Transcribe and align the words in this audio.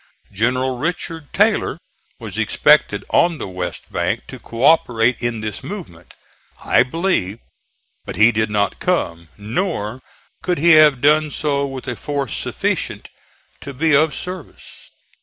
General 0.31 0.79
Richard 0.79 1.31
Taylor 1.31 1.77
was 2.19 2.35
expected 2.39 3.05
on 3.11 3.37
the 3.37 3.47
west 3.47 3.91
bank 3.93 4.21
to 4.29 4.39
co 4.39 4.63
operate 4.63 5.21
in 5.21 5.41
this 5.41 5.63
movement, 5.63 6.15
I 6.65 6.81
believe, 6.81 7.37
but 8.03 8.15
he 8.15 8.31
did 8.31 8.49
not 8.49 8.79
come, 8.79 9.29
nor 9.37 10.01
could 10.41 10.57
he 10.57 10.71
have 10.71 11.01
done 11.01 11.29
so 11.29 11.67
with 11.67 11.87
a 11.87 11.95
force 11.95 12.35
sufficient 12.35 13.09
to 13.59 13.75
be 13.75 13.95
of 13.95 14.15
service. 14.15 14.89